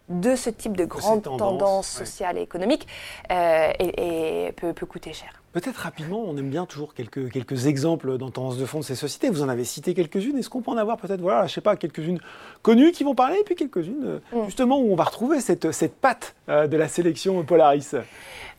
de 0.10 0.36
ce 0.36 0.50
type 0.50 0.76
de 0.76 0.86
grande 0.86 1.24
tendance 1.24 1.88
sociale 1.88 2.38
et 2.38 2.42
économique 2.42 2.88
et, 3.30 4.54
peut, 4.58 4.74
peut 4.74 4.86
coûter 4.86 5.14
cher. 5.14 5.41
Peut-être 5.54 5.78
rapidement, 5.78 6.24
on 6.26 6.38
aime 6.38 6.50
bien 6.50 6.66
toujours 6.66 6.94
quelques, 6.94 7.30
quelques 7.30 7.68
exemples 7.68 8.18
dans 8.18 8.30
tendance 8.30 8.58
de 8.58 8.66
fond 8.66 8.80
de 8.80 8.86
ces 8.86 8.96
sociétés. 8.96 9.30
Vous 9.30 9.44
en 9.44 9.50
avez 9.50 9.66
cité 9.66 9.94
quelques-unes. 9.94 10.38
Est-ce 10.38 10.50
qu'on 10.50 10.62
peut 10.62 10.72
en 10.72 10.78
avoir 10.78 10.96
peut-être, 10.96 11.20
voilà, 11.20 11.46
je 11.46 11.54
sais 11.54 11.60
pas, 11.60 11.76
quelques-unes 11.76 12.20
connues 12.62 12.94
qui 12.94 13.04
vont 13.04 13.16
parler, 13.16 13.38
et 13.42 13.44
puis 13.44 13.56
quelques-unes 13.56 14.06
euh, 14.06 14.20
mm. 14.32 14.46
justement 14.46 14.80
où 14.80 14.94
on 14.94 14.96
va 14.96 15.04
retrouver 15.04 15.42
cette, 15.42 15.74
cette 15.74 15.96
patte 15.96 16.36
euh, 16.48 16.68
de 16.68 16.78
la 16.78 16.88
sélection 16.88 17.44
Polaris? 17.44 17.96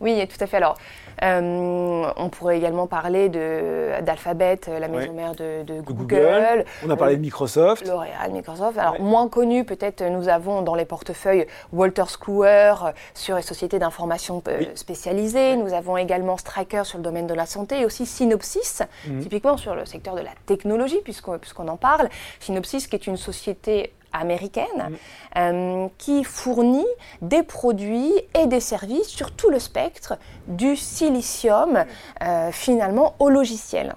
Oui, 0.01 0.27
tout 0.29 0.45
à 0.45 0.47
fait. 0.47 0.59
Alors, 0.59 0.77
euh, 1.23 2.13
on 2.17 2.29
pourrait 2.29 2.59
également 2.59 2.87
parler 2.87 3.29
d'Alphabet, 3.31 4.61
la 4.67 4.89
maison 4.89 5.13
mère 5.13 5.35
de, 5.35 5.81
Google. 5.81 6.65
On 6.85 6.91
a 6.91 6.97
parlé 6.97 7.17
de 7.17 7.21
Microsoft. 7.21 7.87
L'Oréal, 7.87 8.33
Microsoft. 8.33 8.77
Alors, 8.77 9.01
moins 9.01 9.29
connu, 9.29 9.65
peut-être, 9.65 10.03
nous 10.03 10.29
avons 10.29 10.63
dans 10.63 10.75
les 10.75 10.85
portefeuilles 10.85 11.47
Walter 11.73 12.05
Kluwer 12.21 12.75
sur 13.15 13.37
les 13.37 13.43
sociétés 13.43 13.79
d'information 13.79 14.43
spécialisées. 14.75 15.57
Nous 15.57 15.73
avons 15.73 15.97
également 15.97 16.37
Striker 16.37 16.82
sur 16.85 16.99
le 16.99 17.05
domaine 17.05 17.27
de 17.27 17.35
la 17.35 17.47
santé 17.47 17.81
et 17.81 17.85
aussi 17.85 18.07
Synopsys, 18.07 18.83
mhm. 19.07 19.21
typiquement 19.21 19.57
sur 19.57 19.75
le 19.75 19.85
secteur 19.85 20.15
de 20.15 20.21
la 20.21 20.33
technologie, 20.47 21.01
puisqu'on 21.05 21.69
en 21.69 21.77
parle. 21.77 22.09
Synopsys, 22.41 22.89
qui 22.89 22.97
est 22.97 23.07
une 23.07 23.17
société 23.17 23.93
américaine 24.12 24.67
mm. 24.91 24.95
euh, 25.39 25.89
qui 25.99 26.25
fournit 26.25 26.87
des 27.21 27.43
produits 27.43 28.12
et 28.39 28.47
des 28.47 28.61
services 28.61 29.09
sur 29.09 29.33
tout 29.33 29.51
le 29.51 29.59
spectre 29.59 30.19
du 30.47 30.77
silicium 30.77 31.85
euh, 32.23 32.51
finalement 32.53 33.15
au 33.19 33.31
logiciel. 33.31 33.95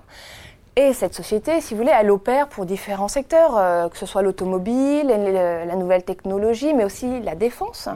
Et 0.77 0.91
cette 0.91 1.13
société, 1.13 1.61
si 1.61 1.73
vous 1.73 1.79
voulez, 1.79 1.93
elle 1.97 2.11
opère 2.11 2.49
pour 2.49 2.65
différents 2.65 3.07
secteurs, 3.07 3.57
euh, 3.57 3.87
que 3.87 3.97
ce 3.97 4.05
soit 4.05 4.21
l'automobile, 4.21 5.07
la 5.07 5.75
nouvelle 5.77 6.03
technologie, 6.03 6.73
mais 6.73 6.83
aussi 6.83 7.21
la 7.21 7.33
défense. 7.33 7.87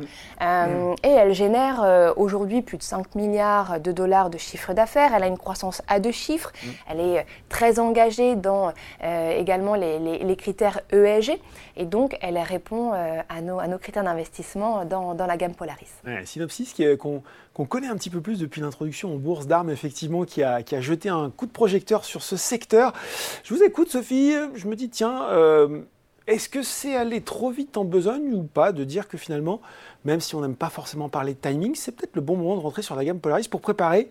Euh. 0.41 0.95
Et 1.03 1.09
elle 1.09 1.33
génère 1.33 1.83
euh, 1.83 2.13
aujourd'hui 2.15 2.61
plus 2.61 2.77
de 2.77 2.83
5 2.83 3.15
milliards 3.15 3.81
de 3.81 3.91
dollars 3.91 4.29
de 4.29 4.37
chiffre 4.37 4.73
d'affaires. 4.73 5.11
Elle 5.13 5.23
a 5.23 5.27
une 5.27 5.37
croissance 5.37 5.81
à 5.89 5.99
deux 5.99 6.13
chiffres. 6.13 6.53
Elle 6.89 7.01
est 7.01 7.25
très 7.49 7.79
engagée 7.79 8.37
dans 8.37 8.71
également 9.01 9.75
les, 9.75 10.35
critères 10.37 10.79
ESG. 10.93 11.37
Et 11.75 11.85
donc, 11.85 12.17
elle 12.21 12.37
répond 12.37 12.93
à 12.93 13.41
nos, 13.41 13.59
à, 13.59 13.67
nos, 13.67 13.77
critères 13.77 14.05
d'investissement 14.05 14.85
dans, 14.85 15.15
dans, 15.15 15.25
la 15.25 15.35
gamme 15.35 15.53
Polaris. 15.53 15.89
Ouais, 16.05 16.25
Synopsis, 16.25 16.73
qu'on 16.97 17.65
connaît 17.65 17.87
un 17.87 17.95
petit 17.95 18.09
peu 18.09 18.21
plus 18.21 18.39
depuis 18.39 18.61
l'introduction 18.61 19.13
en 19.13 19.17
bourse 19.17 19.47
d'armes, 19.47 19.69
effectivement, 19.69 20.23
qui 20.23 20.43
a, 20.43 20.63
qui 20.63 20.75
a, 20.75 20.81
jeté 20.81 21.09
un 21.09 21.29
coup 21.29 21.45
de 21.45 21.51
projecteur 21.51 22.05
sur 22.05 22.21
ce 22.23 22.37
secteur. 22.37 22.68
Je 22.71 23.53
vous 23.53 23.63
écoute, 23.63 23.89
Sophie. 23.89 24.33
Je 24.55 24.67
me 24.67 24.75
dis, 24.75 24.89
tiens, 24.89 25.23
euh, 25.29 25.81
est-ce 26.27 26.49
que 26.49 26.61
c'est 26.61 26.95
aller 26.95 27.21
trop 27.21 27.49
vite 27.49 27.77
en 27.77 27.85
besogne 27.85 28.33
ou 28.33 28.43
pas 28.43 28.71
de 28.71 28.83
dire 28.83 29.07
que 29.07 29.17
finalement, 29.17 29.61
même 30.05 30.19
si 30.19 30.35
on 30.35 30.41
n'aime 30.41 30.55
pas 30.55 30.69
forcément 30.69 31.09
parler 31.09 31.33
de 31.33 31.39
timing, 31.39 31.75
c'est 31.75 31.91
peut-être 31.91 32.15
le 32.15 32.21
bon 32.21 32.37
moment 32.37 32.55
de 32.55 32.61
rentrer 32.61 32.81
sur 32.81 32.95
la 32.95 33.03
gamme 33.03 33.19
Polaris 33.19 33.47
pour 33.47 33.61
préparer 33.61 34.09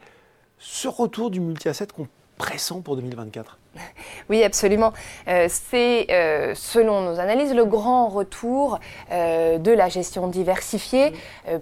ce 0.58 0.88
retour 0.88 1.30
du 1.30 1.40
multi-asset 1.40 1.86
qu'on 1.94 2.08
pressent 2.36 2.80
pour 2.82 2.96
2024 2.96 3.58
oui, 4.28 4.42
absolument. 4.44 4.92
Euh, 5.28 5.46
c'est, 5.48 6.06
euh, 6.10 6.54
selon 6.54 7.00
nos 7.00 7.20
analyses, 7.20 7.54
le 7.54 7.64
grand 7.64 8.08
retour 8.08 8.78
euh, 9.10 9.58
de 9.58 9.72
la 9.72 9.88
gestion 9.88 10.28
diversifiée, 10.28 11.12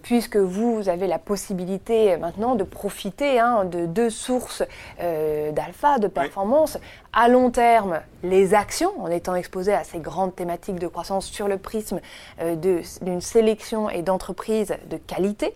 puisque 0.02 0.36
vous 0.36 0.88
avez 0.88 1.06
la 1.06 1.18
possibilité 1.18 2.16
maintenant 2.16 2.54
de 2.54 2.64
profiter 2.64 3.38
hein, 3.38 3.64
de 3.64 3.86
deux 3.86 4.10
sources 4.10 4.62
d'alpha, 4.98 5.98
de 5.98 6.08
performance. 6.08 6.78
À 7.18 7.28
long 7.28 7.50
terme, 7.50 8.00
les 8.22 8.54
actions, 8.54 8.92
en 9.00 9.08
étant 9.08 9.34
exposées 9.34 9.72
à 9.72 9.84
ces 9.84 9.98
grandes 9.98 10.36
thématiques 10.36 10.78
de 10.78 10.86
croissance 10.86 11.26
sur 11.26 11.48
le 11.48 11.56
prisme 11.56 12.00
d'une 12.38 13.20
sélection 13.20 13.88
et 13.88 14.02
d'entreprises 14.02 14.76
de 14.90 14.98
qualité. 14.98 15.54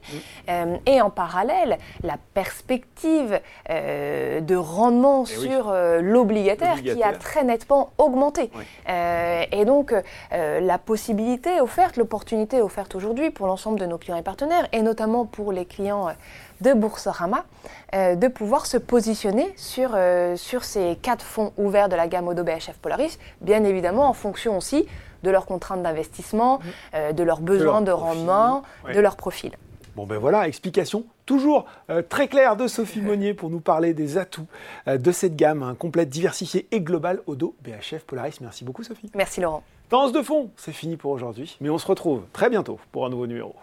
et 0.87 1.01
en 1.03 1.11
parallèle, 1.11 1.79
la 2.03 2.17
perspective 2.35 3.41
de 3.69 4.57
rendement 4.57 5.25
eh 5.25 5.37
sur 5.37 5.73
l'obligation 6.01 6.51
qui 6.83 7.03
a 7.03 7.13
très 7.13 7.45
nettement 7.45 7.93
augmenté. 7.99 8.51
Euh, 8.89 9.45
et 9.53 9.65
donc, 9.65 9.93
euh, 9.93 10.61
la 10.61 10.79
possibilité 10.79 11.61
offerte, 11.61 11.97
l'opportunité 11.97 12.61
offerte 12.61 12.95
aujourd'hui 12.95 13.31
pour 13.31 13.47
l'ensemble 13.47 13.79
de 13.79 13.87
nos 13.87 13.99
clients 13.99 14.17
et 14.17 14.23
partenaires, 14.23 14.67
et 14.73 14.83
notamment 14.83 15.27
pour 15.27 15.53
les 15.53 15.65
clients 15.65 16.09
euh, 16.09 16.13
de 16.61 16.73
Boursorama, 16.73 17.45
de 17.93 18.29
pouvoir 18.29 18.67
se 18.67 18.77
positionner 18.77 19.53
sur, 19.57 19.97
sur 20.37 20.65
ces 20.65 20.97
quatre 21.01 21.25
fonds 21.25 21.53
ouverts 21.57 21.89
de 21.89 21.97
la 21.97 22.07
gamme 22.07 22.29
Odo 22.29 22.45
BHF 22.45 22.79
Polaris, 22.81 23.19
bien 23.41 23.65
évidemment 23.65 24.09
en 24.09 24.13
fonction 24.13 24.57
aussi 24.57 24.87
de 25.23 25.31
leurs 25.31 25.47
contraintes 25.47 25.83
d'investissement, 25.83 26.59
mmh. 26.59 27.13
de 27.13 27.23
leurs 27.23 27.41
besoins 27.41 27.81
de, 27.81 27.93
rendement, 27.93 28.63
de 28.93 29.01
leur 29.01 29.17
profil. 29.17 29.53
Bon 29.97 30.07
ben 30.07 30.19
voilà, 30.19 30.47
explication 30.47 31.05
toujours 31.27 31.67
euh, 31.91 32.03
très 32.03 32.27
claire 32.27 32.57
de 32.57 32.67
Sophie 32.67 33.01
Monnier 33.01 33.35
pour 33.35 33.51
nous 33.51 33.61
parler 33.61 33.95
des 33.95 34.19
atouts 34.19 34.47
euh, 34.89 34.99
de 34.99 35.13
cette 35.13 35.37
gamme 35.37 35.63
hein, 35.63 35.77
complète, 35.79 36.09
diversifiée 36.09 36.67
et 36.73 36.81
globale 36.81 37.21
Odo 37.27 37.55
BHF 37.63 38.03
Polaris. 38.05 38.39
Merci 38.41 38.65
beaucoup 38.65 38.83
Sophie. 38.83 39.11
Merci 39.15 39.41
Laurent. 39.41 39.63
Tendance 39.89 40.13
de 40.13 40.23
fond, 40.23 40.51
c'est 40.57 40.73
fini 40.73 40.97
pour 40.97 41.13
aujourd'hui, 41.13 41.57
mais 41.61 41.71
on 41.71 41.79
se 41.79 41.87
retrouve 41.87 42.23
très 42.33 42.51
bientôt 42.51 42.81
pour 42.91 43.07
un 43.07 43.11
nouveau 43.11 43.29
numéro. 43.29 43.55